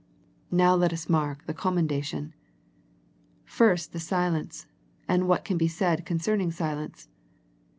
[0.49, 2.33] Now let us mark the commendation.
[3.45, 4.65] First the silence,
[5.07, 7.07] and what can be said concerning silence.